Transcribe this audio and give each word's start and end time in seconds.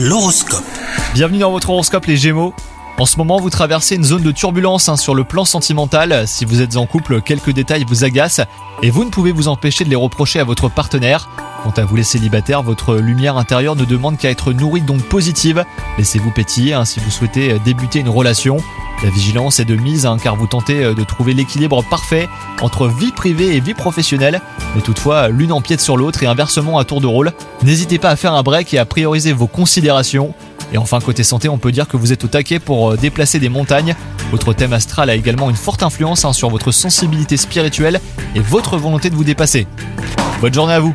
L'horoscope. 0.00 0.62
Bienvenue 1.12 1.40
dans 1.40 1.50
votre 1.50 1.70
horoscope 1.70 2.06
les 2.06 2.16
Gémeaux. 2.16 2.54
En 2.98 3.04
ce 3.04 3.16
moment, 3.16 3.40
vous 3.40 3.50
traversez 3.50 3.96
une 3.96 4.04
zone 4.04 4.22
de 4.22 4.30
turbulence 4.30 4.88
hein, 4.88 4.94
sur 4.94 5.12
le 5.12 5.24
plan 5.24 5.44
sentimental. 5.44 6.28
Si 6.28 6.44
vous 6.44 6.62
êtes 6.62 6.76
en 6.76 6.86
couple, 6.86 7.20
quelques 7.20 7.50
détails 7.50 7.84
vous 7.84 8.04
agacent 8.04 8.42
et 8.84 8.90
vous 8.90 9.04
ne 9.04 9.10
pouvez 9.10 9.32
vous 9.32 9.48
empêcher 9.48 9.84
de 9.84 9.90
les 9.90 9.96
reprocher 9.96 10.38
à 10.38 10.44
votre 10.44 10.68
partenaire. 10.68 11.28
Quant 11.64 11.72
à 11.76 11.84
vous 11.84 11.96
les 11.96 12.04
célibataires, 12.04 12.62
votre 12.62 12.94
lumière 12.94 13.38
intérieure 13.38 13.74
ne 13.74 13.84
demande 13.84 14.18
qu'à 14.18 14.30
être 14.30 14.52
nourrie 14.52 14.82
d'ondes 14.82 15.02
positives. 15.02 15.64
Laissez-vous 15.98 16.30
pétiller 16.30 16.74
hein, 16.74 16.84
si 16.84 17.00
vous 17.00 17.10
souhaitez 17.10 17.58
débuter 17.64 17.98
une 17.98 18.08
relation. 18.08 18.58
La 19.04 19.10
vigilance 19.10 19.60
est 19.60 19.64
de 19.64 19.76
mise 19.76 20.06
hein, 20.06 20.16
car 20.20 20.34
vous 20.34 20.48
tentez 20.48 20.82
euh, 20.82 20.94
de 20.94 21.04
trouver 21.04 21.32
l'équilibre 21.32 21.84
parfait 21.84 22.28
entre 22.60 22.88
vie 22.88 23.12
privée 23.12 23.54
et 23.54 23.60
vie 23.60 23.74
professionnelle, 23.74 24.40
mais 24.74 24.80
toutefois 24.80 25.28
l'une 25.28 25.52
empiète 25.52 25.80
sur 25.80 25.96
l'autre 25.96 26.24
et 26.24 26.26
inversement 26.26 26.78
à 26.78 26.84
tour 26.84 27.00
de 27.00 27.06
rôle. 27.06 27.32
N'hésitez 27.62 27.98
pas 27.98 28.10
à 28.10 28.16
faire 28.16 28.32
un 28.34 28.42
break 28.42 28.74
et 28.74 28.78
à 28.78 28.84
prioriser 28.84 29.32
vos 29.32 29.46
considérations. 29.46 30.34
Et 30.72 30.78
enfin 30.78 31.00
côté 31.00 31.22
santé, 31.22 31.48
on 31.48 31.58
peut 31.58 31.70
dire 31.70 31.86
que 31.86 31.96
vous 31.96 32.12
êtes 32.12 32.24
au 32.24 32.28
taquet 32.28 32.58
pour 32.58 32.90
euh, 32.90 32.96
déplacer 32.96 33.38
des 33.38 33.48
montagnes. 33.48 33.94
Votre 34.32 34.52
thème 34.52 34.72
astral 34.72 35.10
a 35.10 35.14
également 35.14 35.48
une 35.48 35.56
forte 35.56 35.84
influence 35.84 36.24
hein, 36.24 36.32
sur 36.32 36.50
votre 36.50 36.72
sensibilité 36.72 37.36
spirituelle 37.36 38.00
et 38.34 38.40
votre 38.40 38.76
volonté 38.76 39.10
de 39.10 39.14
vous 39.14 39.24
dépasser. 39.24 39.68
Bonne 40.40 40.54
journée 40.54 40.74
à 40.74 40.80
vous 40.80 40.94